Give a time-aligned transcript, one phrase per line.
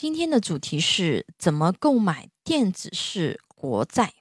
[0.00, 4.12] 今天的主题是怎么购买电子式国债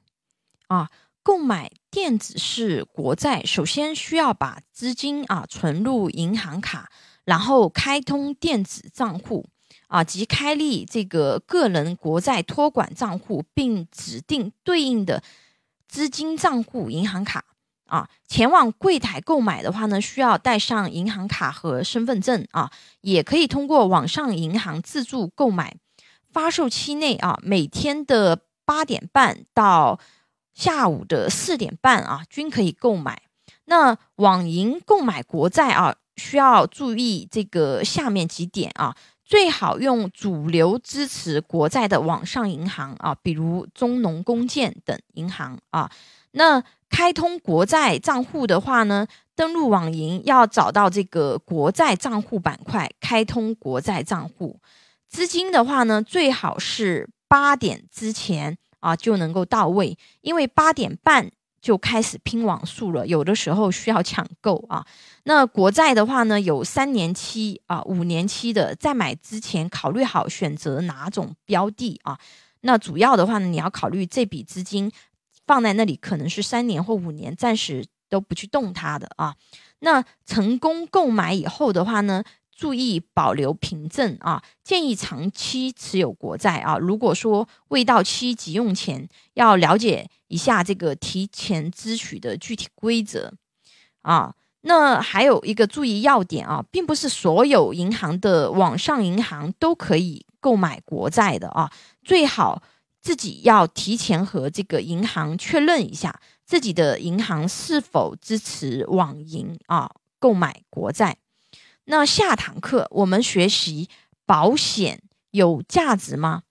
[0.65, 0.89] 啊？
[1.21, 6.89] 购买电子式国债，首先需要把资金啊存入银行卡，
[7.25, 9.45] 然后开通电子账户
[9.85, 15.21] 啊，及开立这个个人国债托管账户，并指定对应的
[15.87, 17.45] 资金账户银行卡
[17.87, 18.07] 啊。
[18.27, 22.71] 前往柜台购买的话呢，需要带上银行卡和身份证啊，
[23.01, 25.75] 也可以通过网上银行自助购买。
[26.31, 29.99] 发售期内啊，每天的八点半到。
[30.53, 33.21] 下午的四点半啊，均可以购买。
[33.65, 45.91] 那网银购买国债啊，需要注意这个下面几点啊，最好用主流支持国债的网上银行啊，比如中农工建等银行啊。
[46.31, 54.59] 那开通国债账户的话呢，登录网银要找到这个国债账户板块，开通国债账户。
[55.07, 58.57] 资金的话呢，最好是八点之前。
[58.79, 64.85] 啊，就能够到位，因为八点半就开始拼网速了，有的时候需要抢购啊。
[65.23, 72.19] 那国债的话呢，有三年期啊、五年期的，在买之前考虑好选择哪种标的啊。
[72.61, 74.89] 那主要的话呢，你要考虑这笔资金
[75.47, 79.35] 放在那里可能是三年或五年，暂时都不去动它的啊。
[79.79, 82.23] 那成功购买以后的话呢？
[82.59, 84.41] 注意保留凭证啊！
[84.63, 86.75] 建议长期持有国债啊。
[86.79, 93.31] 如果说未到期急用钱，要了解一下这个提前支取的具体规则
[94.01, 94.33] 啊。
[94.61, 101.71] 那还有一个注意要点啊，并不是所有银行的网上银行都可以购买国债的啊。
[102.03, 102.63] 最好
[103.07, 111.15] 自己要提前和这个银行确认一下，自己的银行是否支持网银啊购买国债。
[111.85, 113.87] 那下堂课我们学习
[114.25, 116.43] 保险有价值吗？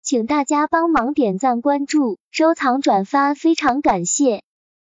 [0.00, 4.44] 请大家帮忙点赞、关注、收藏、转发，非常感谢。